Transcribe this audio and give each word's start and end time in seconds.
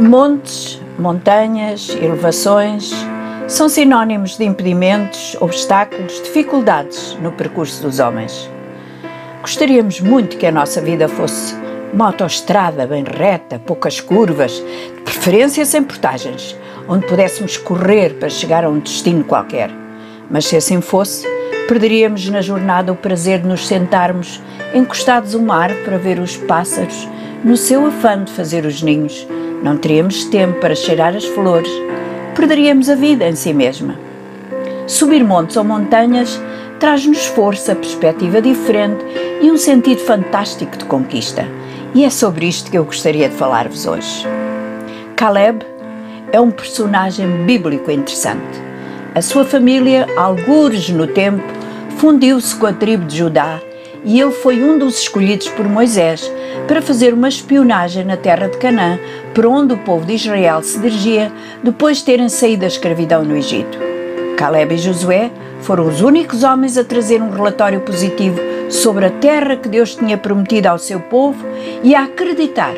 Montes, 0.00 0.80
montanhas, 0.98 1.90
elevações 1.90 2.90
são 3.46 3.68
sinónimos 3.68 4.38
de 4.38 4.44
impedimentos, 4.44 5.36
obstáculos, 5.38 6.22
dificuldades 6.22 7.18
no 7.20 7.30
percurso 7.32 7.82
dos 7.82 7.98
homens. 7.98 8.48
Gostaríamos 9.42 10.00
muito 10.00 10.38
que 10.38 10.46
a 10.46 10.50
nossa 10.50 10.80
vida 10.80 11.06
fosse 11.06 11.54
uma 11.92 12.06
autoestrada 12.06 12.86
bem 12.86 13.04
reta, 13.04 13.58
poucas 13.58 14.00
curvas, 14.00 14.52
de 14.52 15.02
preferência 15.04 15.66
sem 15.66 15.82
portagens, 15.82 16.56
onde 16.88 17.06
pudéssemos 17.06 17.58
correr 17.58 18.14
para 18.14 18.30
chegar 18.30 18.64
a 18.64 18.70
um 18.70 18.78
destino 18.78 19.22
qualquer. 19.22 19.70
Mas 20.30 20.46
se 20.46 20.56
assim 20.56 20.80
fosse, 20.80 21.28
perderíamos 21.68 22.26
na 22.30 22.40
jornada 22.40 22.90
o 22.90 22.96
prazer 22.96 23.40
de 23.40 23.46
nos 23.46 23.68
sentarmos 23.68 24.40
encostados 24.74 25.34
ao 25.34 25.42
mar 25.42 25.70
para 25.84 25.98
ver 25.98 26.18
os 26.18 26.38
pássaros 26.38 27.06
no 27.44 27.54
seu 27.54 27.84
afã 27.84 28.24
de 28.24 28.32
fazer 28.32 28.64
os 28.64 28.82
ninhos 28.82 29.28
não 29.62 29.76
teríamos 29.76 30.24
tempo 30.24 30.60
para 30.60 30.74
cheirar 30.74 31.14
as 31.14 31.24
flores, 31.24 31.70
perderíamos 32.34 32.88
a 32.88 32.94
vida 32.94 33.28
em 33.28 33.34
si 33.34 33.52
mesma. 33.52 33.98
Subir 34.86 35.22
montes 35.22 35.56
ou 35.56 35.64
montanhas 35.64 36.40
traz-nos 36.78 37.26
força, 37.26 37.74
perspectiva 37.74 38.40
diferente 38.40 39.04
e 39.42 39.50
um 39.50 39.56
sentido 39.56 40.00
fantástico 40.00 40.76
de 40.76 40.84
conquista. 40.84 41.46
E 41.94 42.04
é 42.04 42.10
sobre 42.10 42.46
isto 42.46 42.70
que 42.70 42.78
eu 42.78 42.84
gostaria 42.84 43.28
de 43.28 43.34
falar-vos 43.34 43.86
hoje. 43.86 44.26
Caleb 45.14 45.64
é 46.32 46.40
um 46.40 46.50
personagem 46.50 47.44
bíblico 47.44 47.90
interessante. 47.90 48.60
A 49.14 49.20
sua 49.20 49.44
família, 49.44 50.06
algures 50.16 50.88
no 50.88 51.06
tempo, 51.06 51.42
fundiu-se 51.98 52.54
com 52.56 52.66
a 52.66 52.72
tribo 52.72 53.04
de 53.04 53.18
Judá 53.18 53.60
e 54.04 54.20
ele 54.20 54.32
foi 54.32 54.62
um 54.62 54.78
dos 54.78 55.00
escolhidos 55.00 55.48
por 55.48 55.68
Moisés 55.68 56.30
para 56.66 56.82
fazer 56.82 57.12
uma 57.12 57.28
espionagem 57.28 58.04
na 58.04 58.16
terra 58.16 58.48
de 58.48 58.58
Canaã, 58.58 58.98
por 59.34 59.46
onde 59.46 59.74
o 59.74 59.78
povo 59.78 60.06
de 60.06 60.14
Israel 60.14 60.62
se 60.62 60.78
dirigia 60.78 61.32
depois 61.62 61.98
de 61.98 62.04
terem 62.04 62.28
saído 62.28 62.62
da 62.62 62.66
escravidão 62.66 63.24
no 63.24 63.36
Egito. 63.36 63.78
Caleb 64.36 64.74
e 64.74 64.78
Josué 64.78 65.30
foram 65.60 65.86
os 65.86 66.00
únicos 66.00 66.42
homens 66.42 66.78
a 66.78 66.84
trazer 66.84 67.20
um 67.20 67.30
relatório 67.30 67.80
positivo 67.80 68.38
sobre 68.70 69.06
a 69.06 69.10
terra 69.10 69.56
que 69.56 69.68
Deus 69.68 69.94
tinha 69.94 70.16
prometido 70.16 70.68
ao 70.68 70.78
seu 70.78 71.00
povo 71.00 71.44
e 71.82 71.94
a 71.94 72.04
acreditar 72.04 72.74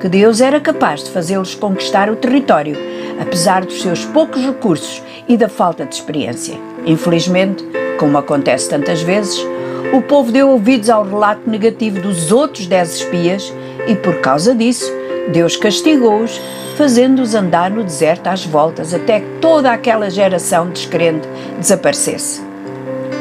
que 0.00 0.08
Deus 0.08 0.40
era 0.40 0.60
capaz 0.60 1.04
de 1.04 1.10
fazê-los 1.10 1.54
conquistar 1.54 2.10
o 2.10 2.16
território, 2.16 2.76
apesar 3.20 3.64
dos 3.64 3.80
seus 3.80 4.04
poucos 4.04 4.42
recursos 4.42 5.02
e 5.26 5.36
da 5.36 5.48
falta 5.48 5.86
de 5.86 5.94
experiência. 5.94 6.58
Infelizmente, 6.84 7.64
como 7.98 8.18
acontece 8.18 8.68
tantas 8.68 9.00
vezes, 9.00 9.42
o 9.92 10.02
povo 10.02 10.32
deu 10.32 10.50
ouvidos 10.50 10.90
ao 10.90 11.04
relato 11.04 11.48
negativo 11.48 12.00
dos 12.00 12.32
outros 12.32 12.66
dez 12.66 12.96
espias 12.96 13.52
e, 13.86 13.94
por 13.94 14.20
causa 14.20 14.54
disso, 14.54 14.92
Deus 15.32 15.56
castigou-os, 15.56 16.40
fazendo-os 16.76 17.34
andar 17.34 17.70
no 17.70 17.82
deserto 17.82 18.26
às 18.26 18.44
voltas 18.44 18.92
até 18.92 19.20
que 19.20 19.26
toda 19.40 19.70
aquela 19.70 20.10
geração 20.10 20.68
descrente 20.70 21.26
desaparecesse. 21.58 22.42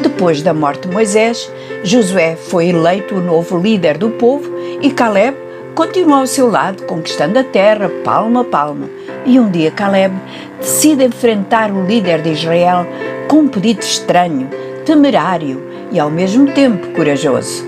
Depois 0.01 0.41
da 0.41 0.53
morte 0.53 0.87
de 0.87 0.93
Moisés, 0.93 1.49
Josué 1.83 2.35
foi 2.35 2.67
eleito 2.69 3.15
o 3.15 3.21
novo 3.21 3.57
líder 3.57 3.97
do 3.97 4.09
povo 4.11 4.49
e 4.81 4.91
Caleb 4.91 5.37
continuou 5.73 6.19
ao 6.19 6.27
seu 6.27 6.49
lado, 6.49 6.83
conquistando 6.83 7.39
a 7.39 7.43
terra 7.43 7.89
palmo 8.03 8.39
a 8.39 8.43
palmo. 8.43 8.89
E 9.25 9.39
um 9.39 9.49
dia 9.49 9.71
Caleb 9.71 10.15
decide 10.59 11.03
enfrentar 11.05 11.71
o 11.71 11.85
líder 11.85 12.21
de 12.21 12.31
Israel 12.31 12.85
com 13.27 13.37
um 13.37 13.47
pedido 13.47 13.81
estranho, 13.81 14.49
temerário 14.85 15.74
e 15.95 15.99
ao 15.99 16.11
mesmo 16.11 16.51
tempo 16.51 16.89
corajoso. 16.89 17.65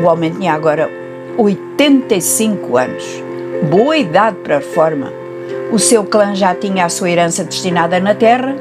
O 0.00 0.06
homem 0.06 0.32
tinha 0.32 0.54
agora 0.54 0.90
85 1.36 2.74
anos, 2.78 3.22
boa 3.68 3.98
idade 3.98 4.38
para 4.42 4.56
a 4.56 4.58
reforma. 4.58 5.12
O 5.70 5.78
seu 5.78 6.02
clã 6.02 6.34
já 6.34 6.54
tinha 6.54 6.86
a 6.86 6.88
sua 6.88 7.10
herança 7.10 7.44
destinada 7.44 8.00
na 8.00 8.14
terra, 8.14 8.56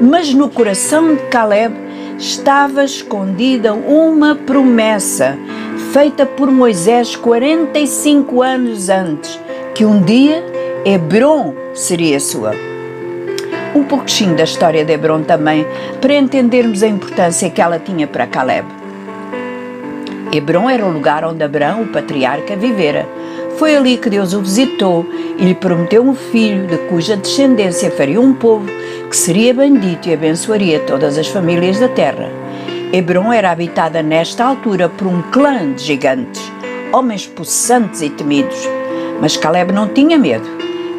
mas 0.00 0.32
no 0.32 0.48
coração 0.48 1.14
de 1.14 1.22
Caleb 1.24 1.74
estava 2.18 2.84
escondida 2.84 3.74
uma 3.74 4.34
promessa 4.34 5.36
feita 5.92 6.24
por 6.24 6.50
Moisés 6.50 7.14
45 7.16 8.40
anos 8.40 8.88
antes, 8.88 9.38
que 9.74 9.84
um 9.84 10.00
dia 10.00 10.42
Hebron 10.86 11.54
seria 11.74 12.18
sua 12.18 12.73
um 13.74 13.82
pouquinho 13.82 14.36
da 14.36 14.44
história 14.44 14.84
de 14.84 14.92
Hebron 14.92 15.22
também, 15.22 15.66
para 16.00 16.14
entendermos 16.14 16.82
a 16.82 16.86
importância 16.86 17.50
que 17.50 17.60
ela 17.60 17.78
tinha 17.78 18.06
para 18.06 18.26
Caleb. 18.26 18.66
Hebron 20.32 20.68
era 20.68 20.84
o 20.84 20.90
lugar 20.90 21.24
onde 21.24 21.42
Abraão, 21.42 21.82
o 21.82 21.88
patriarca, 21.88 22.56
vivera. 22.56 23.06
Foi 23.56 23.76
ali 23.76 23.96
que 23.96 24.10
Deus 24.10 24.32
o 24.32 24.40
visitou 24.40 25.06
e 25.38 25.44
lhe 25.44 25.54
prometeu 25.54 26.02
um 26.02 26.14
filho, 26.14 26.66
de 26.66 26.76
cuja 26.88 27.16
descendência 27.16 27.90
faria 27.90 28.20
um 28.20 28.34
povo 28.34 28.66
que 29.08 29.16
seria 29.16 29.54
bendito 29.54 30.08
e 30.08 30.14
abençoaria 30.14 30.80
todas 30.80 31.16
as 31.16 31.28
famílias 31.28 31.78
da 31.78 31.88
terra. 31.88 32.28
Hebron 32.92 33.32
era 33.32 33.50
habitada 33.50 34.02
nesta 34.02 34.44
altura 34.44 34.88
por 34.88 35.06
um 35.06 35.22
clã 35.30 35.72
de 35.72 35.84
gigantes, 35.84 36.42
homens 36.92 37.26
possantes 37.26 38.02
e 38.02 38.10
temidos. 38.10 38.58
Mas 39.20 39.36
Caleb 39.36 39.72
não 39.72 39.88
tinha 39.88 40.18
medo. 40.18 40.48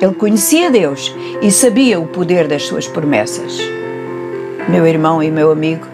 Ele 0.01 0.13
conhecia 0.13 0.69
Deus 0.69 1.13
e 1.41 1.51
sabia 1.51 1.99
o 1.99 2.07
poder 2.07 2.47
das 2.47 2.63
suas 2.63 2.87
promessas. 2.87 3.57
Meu 4.67 4.85
irmão 4.85 5.21
e 5.21 5.31
meu 5.31 5.51
amigo, 5.51 5.85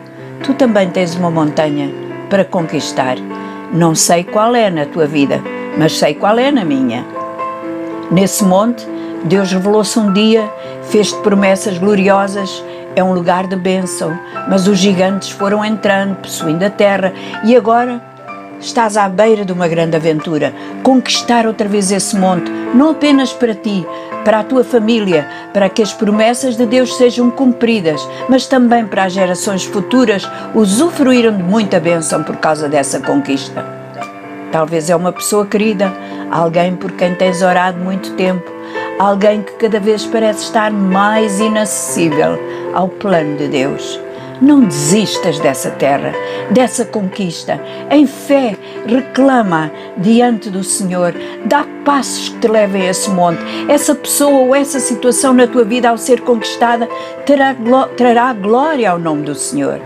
tu 0.43 0.53
também 0.53 0.89
tens 0.89 1.15
uma 1.15 1.29
montanha 1.29 1.91
para 2.29 2.45
conquistar. 2.45 3.17
Não 3.73 3.93
sei 3.93 4.23
qual 4.23 4.55
é 4.55 4.69
na 4.69 4.85
tua 4.85 5.05
vida, 5.05 5.41
mas 5.77 5.97
sei 5.97 6.15
qual 6.15 6.37
é 6.39 6.51
na 6.51 6.65
minha. 6.65 7.05
Nesse 8.09 8.43
monte, 8.43 8.85
Deus 9.23 9.51
revelou-se 9.51 9.97
um 9.99 10.11
dia, 10.11 10.51
fez-te 10.83 11.19
promessas 11.21 11.77
gloriosas, 11.77 12.63
é 12.95 13.03
um 13.03 13.13
lugar 13.13 13.47
de 13.47 13.55
bênção, 13.55 14.17
mas 14.49 14.67
os 14.67 14.77
gigantes 14.77 15.29
foram 15.29 15.63
entrando, 15.63 16.15
possuindo 16.15 16.65
a 16.65 16.69
terra, 16.69 17.13
e 17.43 17.55
agora 17.55 18.01
estás 18.61 18.95
à 18.95 19.09
beira 19.09 19.43
de 19.43 19.51
uma 19.51 19.67
grande 19.67 19.95
aventura. 19.95 20.53
Conquistar 20.83 21.45
outra 21.45 21.67
vez 21.67 21.91
esse 21.91 22.15
monte, 22.15 22.49
não 22.73 22.91
apenas 22.91 23.33
para 23.33 23.53
ti, 23.53 23.85
para 24.23 24.39
a 24.39 24.43
tua 24.43 24.63
família, 24.63 25.27
para 25.53 25.67
que 25.67 25.81
as 25.81 25.93
promessas 25.93 26.55
de 26.55 26.65
Deus 26.65 26.95
sejam 26.95 27.29
cumpridas, 27.31 28.07
mas 28.29 28.45
também 28.45 28.85
para 28.85 29.05
as 29.05 29.13
gerações 29.13 29.65
futuras 29.65 30.29
usufruíram 30.53 31.35
de 31.35 31.43
muita 31.43 31.79
bênção 31.79 32.23
por 32.23 32.37
causa 32.37 32.69
dessa 32.69 32.99
conquista. 32.99 33.65
Talvez 34.51 34.89
é 34.89 34.95
uma 34.95 35.11
pessoa 35.11 35.45
querida, 35.45 35.91
alguém 36.29 36.75
por 36.75 36.91
quem 36.91 37.15
tens 37.15 37.41
orado 37.41 37.79
muito 37.79 38.13
tempo, 38.13 38.51
alguém 38.99 39.41
que 39.41 39.53
cada 39.53 39.79
vez 39.79 40.05
parece 40.05 40.43
estar 40.43 40.71
mais 40.71 41.39
inacessível 41.39 42.37
ao 42.73 42.87
plano 42.87 43.37
de 43.37 43.47
Deus. 43.47 43.99
Não 44.41 44.63
desistas 44.63 45.37
dessa 45.37 45.69
terra, 45.69 46.13
dessa 46.49 46.83
conquista. 46.83 47.61
Em 47.91 48.07
fé, 48.07 48.57
reclama 48.87 49.71
diante 49.97 50.49
do 50.49 50.63
Senhor. 50.63 51.13
Dá 51.45 51.63
passos 51.85 52.29
que 52.29 52.39
te 52.39 52.47
levem 52.47 52.81
a 52.81 52.89
esse 52.89 53.11
monte. 53.11 53.39
Essa 53.69 53.93
pessoa 53.93 54.39
ou 54.39 54.55
essa 54.55 54.79
situação 54.79 55.31
na 55.31 55.45
tua 55.45 55.63
vida, 55.63 55.89
ao 55.89 55.97
ser 55.97 56.21
conquistada, 56.21 56.89
terá, 57.23 57.55
trará 57.95 58.33
glória 58.33 58.89
ao 58.89 58.97
nome 58.97 59.23
do 59.23 59.35
Senhor. 59.35 59.79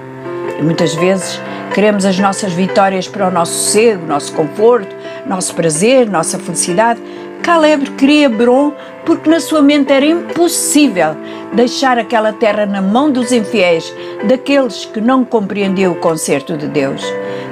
E 0.58 0.64
muitas 0.64 0.96
vezes 0.96 1.38
queremos 1.74 2.06
as 2.06 2.18
nossas 2.18 2.54
vitórias 2.54 3.10
para 3.10 3.28
o 3.28 3.32
nosso 3.32 3.52
sossego, 3.52 4.06
nosso 4.06 4.32
conforto, 4.34 4.96
nosso 5.26 5.54
prazer, 5.54 6.10
nossa 6.10 6.40
felicidade. 6.40 7.02
Caleb 7.46 7.92
queria 7.92 8.26
Hebron 8.26 8.74
porque 9.06 9.30
na 9.30 9.40
sua 9.40 9.62
mente 9.62 9.94
era 9.94 10.04
impossível 10.04 11.16
deixar 11.54 11.96
aquela 12.00 12.34
terra 12.34 12.66
na 12.66 12.82
mão 12.82 13.12
dos 13.12 13.32
infiéis, 13.32 13.94
daqueles 14.28 14.86
que 14.86 15.00
não 15.00 15.24
compreendiam 15.24 15.92
o 15.92 16.00
concerto 16.00 16.58
de 16.58 16.68
Deus. 16.68 17.04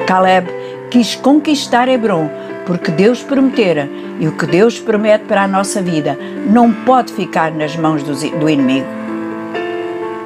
Caleb 0.08 0.50
quis 0.90 1.16
conquistar 1.16 1.88
Hebron 1.88 2.28
porque 2.66 2.90
Deus 2.90 3.22
prometera 3.22 3.88
e 4.20 4.28
o 4.28 4.32
que 4.32 4.48
Deus 4.48 4.80
promete 4.80 5.26
para 5.26 5.44
a 5.44 5.48
nossa 5.48 5.80
vida 5.80 6.18
não 6.48 6.74
pode 6.74 7.14
ficar 7.14 7.52
nas 7.52 7.76
mãos 7.76 8.02
do 8.02 8.50
inimigo. 8.50 8.88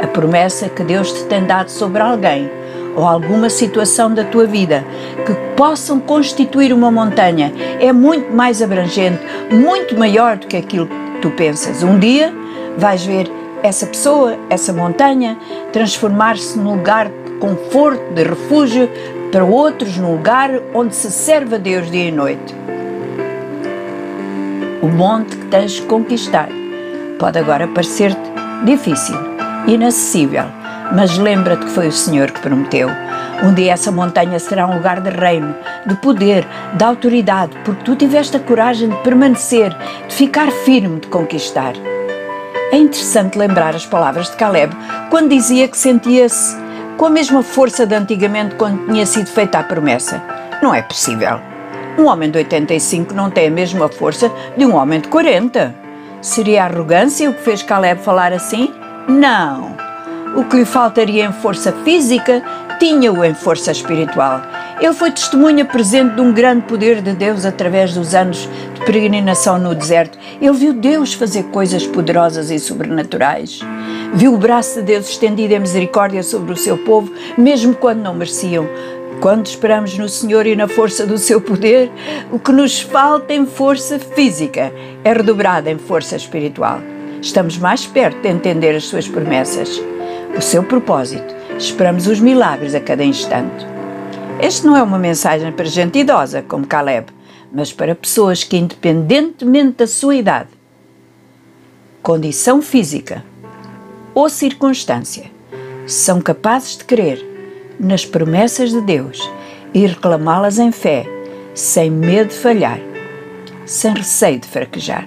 A 0.01 0.07
promessa 0.07 0.69
que 0.69 0.83
Deus 0.83 1.11
te 1.11 1.25
tem 1.25 1.45
dado 1.45 1.69
sobre 1.69 2.01
alguém 2.01 2.49
ou 2.97 3.05
alguma 3.05 3.47
situação 3.47 4.11
da 4.11 4.23
tua 4.23 4.47
vida 4.47 4.83
que 5.23 5.33
possam 5.55 5.99
constituir 5.99 6.73
uma 6.73 6.89
montanha 6.89 7.53
é 7.79 7.94
muito 7.94 8.35
mais 8.35 8.59
abrangente, 8.59 9.21
muito 9.51 9.95
maior 9.95 10.35
do 10.35 10.47
que 10.47 10.57
aquilo 10.57 10.88
que 10.88 11.21
tu 11.21 11.29
pensas. 11.29 11.83
Um 11.83 11.99
dia 11.99 12.33
vais 12.75 13.05
ver 13.05 13.31
essa 13.61 13.85
pessoa, 13.85 14.35
essa 14.49 14.73
montanha, 14.73 15.38
transformar-se 15.71 16.57
num 16.57 16.75
lugar 16.75 17.07
de 17.07 17.33
conforto, 17.39 18.13
de 18.15 18.23
refúgio 18.23 18.89
para 19.31 19.45
outros, 19.45 19.95
num 19.97 20.13
lugar 20.13 20.49
onde 20.73 20.95
se 20.95 21.11
serve 21.11 21.55
a 21.55 21.57
Deus 21.59 21.91
dia 21.91 22.05
e 22.05 22.11
noite. 22.11 22.55
O 24.81 24.88
monte 24.88 25.38
que 25.38 25.45
tens 25.47 25.73
de 25.73 25.81
conquistar 25.83 26.49
pode 27.19 27.38
agora 27.38 27.67
parecer-te 27.67 28.21
difícil, 28.63 29.15
inacessível, 29.67 30.45
Mas 30.93 31.17
lembra-te 31.17 31.65
que 31.65 31.71
foi 31.71 31.87
o 31.87 31.91
Senhor 31.91 32.31
que 32.31 32.41
prometeu. 32.41 32.89
Um 33.43 33.53
dia 33.53 33.73
essa 33.73 33.91
montanha 33.91 34.39
será 34.39 34.65
um 34.65 34.75
lugar 34.75 35.01
de 35.01 35.09
reino, 35.09 35.55
de 35.85 35.95
poder, 35.95 36.47
de 36.73 36.83
autoridade, 36.83 37.55
porque 37.63 37.83
tu 37.83 37.95
tiveste 37.95 38.37
a 38.37 38.39
coragem 38.39 38.89
de 38.89 38.95
permanecer, 38.97 39.75
de 40.07 40.15
ficar 40.15 40.49
firme, 40.51 40.99
de 40.99 41.07
conquistar. 41.07 41.73
É 42.71 42.77
interessante 42.77 43.37
lembrar 43.37 43.75
as 43.75 43.85
palavras 43.85 44.29
de 44.29 44.37
Caleb 44.37 44.75
quando 45.09 45.29
dizia 45.29 45.67
que 45.67 45.77
sentia-se 45.77 46.57
com 46.97 47.05
a 47.05 47.09
mesma 47.09 47.43
força 47.43 47.85
de 47.85 47.95
antigamente 47.95 48.55
quando 48.55 48.87
tinha 48.87 49.05
sido 49.05 49.27
feita 49.27 49.59
a 49.59 49.63
promessa. 49.63 50.21
Não 50.61 50.73
é 50.73 50.81
possível. 50.81 51.39
Um 51.97 52.05
homem 52.05 52.29
de 52.29 52.39
85 52.39 53.13
não 53.13 53.29
tem 53.29 53.47
a 53.47 53.51
mesma 53.51 53.87
força 53.87 54.31
de 54.55 54.65
um 54.65 54.75
homem 54.75 54.99
de 54.99 55.07
40. 55.07 55.73
Seria 56.21 56.65
arrogância 56.65 57.29
o 57.29 57.33
que 57.33 57.41
fez 57.41 57.61
Caleb 57.63 58.01
falar 58.01 58.33
assim? 58.33 58.73
Não. 59.07 59.86
O 60.35 60.44
que 60.44 60.57
lhe 60.57 60.65
faltaria 60.65 61.25
em 61.25 61.31
força 61.31 61.71
física, 61.83 62.44
tinha-o 62.79 63.24
em 63.24 63.33
força 63.33 63.71
espiritual. 63.71 64.41
Ele 64.79 64.94
foi 64.94 65.09
testemunha 65.09 65.65
presente 65.65 66.13
de 66.13 66.21
um 66.21 66.31
grande 66.31 66.63
poder 66.63 67.01
de 67.01 67.13
Deus 67.13 67.45
através 67.45 67.94
dos 67.94 68.13
anos 68.13 68.47
de 68.75 68.85
peregrinação 68.85 69.57
no 69.57 69.74
deserto. 69.74 70.18
Ele 70.39 70.53
viu 70.53 70.74
Deus 70.74 71.13
fazer 71.13 71.44
coisas 71.45 71.88
poderosas 71.88 72.51
e 72.51 72.59
sobrenaturais. 72.59 73.62
Viu 74.13 74.35
o 74.35 74.38
braço 74.38 74.75
de 74.75 74.83
Deus 74.83 75.09
estendido 75.09 75.53
em 75.56 75.59
misericórdia 75.59 76.21
sobre 76.21 76.53
o 76.53 76.57
seu 76.57 76.77
povo, 76.77 77.12
mesmo 77.35 77.73
quando 77.73 78.03
não 78.03 78.13
mereciam. 78.13 78.68
Quando 79.19 79.47
esperamos 79.47 79.97
no 79.97 80.07
Senhor 80.07 80.45
e 80.45 80.56
na 80.56 80.68
força 80.68 81.07
do 81.07 81.18
seu 81.18 81.41
poder, 81.41 81.91
o 82.31 82.38
que 82.38 82.51
nos 82.51 82.80
falta 82.80 83.33
em 83.33 83.47
força 83.47 83.97
física 83.97 84.71
é 85.03 85.12
redobrado 85.12 85.69
em 85.69 85.77
força 85.80 86.15
espiritual. 86.15 86.80
Estamos 87.19 87.57
mais 87.57 87.88
perto 87.88 88.21
de 88.21 88.30
entender 88.30 88.75
as 88.75 88.83
suas 88.83 89.07
promessas, 89.07 89.81
o 90.35 90.41
seu 90.41 90.63
propósito. 90.63 91.35
Esperamos 91.57 92.07
os 92.07 92.19
milagres 92.19 92.75
a 92.75 92.79
cada 92.79 93.03
instante. 93.03 93.65
Este 94.41 94.65
não 94.65 94.75
é 94.75 94.83
uma 94.83 95.00
mensagem 95.00 95.51
para 95.51 95.65
gente 95.65 96.00
idosa, 96.00 96.41
como 96.41 96.68
Caleb, 96.68 97.07
mas 97.51 97.71
para 97.71 97.95
pessoas 97.95 98.44
que, 98.44 98.57
independentemente 98.57 99.77
da 99.77 99.88
sua 99.88 100.15
idade, 100.15 100.50
condição 102.03 102.62
física 102.62 103.24
ou 104.13 104.29
circunstância, 104.29 105.31
são 105.88 106.21
capazes 106.21 106.77
de 106.77 106.83
crer 106.83 107.23
nas 107.80 108.06
promessas 108.06 108.71
de 108.71 108.81
Deus 108.81 109.30
e 109.73 109.85
reclamá-las 109.85 110.59
em 110.59 110.71
fé, 110.71 111.06
sem 111.53 111.89
medo 111.89 112.30
de 112.30 112.35
falhar, 112.35 112.80
sem 113.65 113.94
receio 113.94 114.39
de 114.39 114.47
fraquejar. 114.47 115.06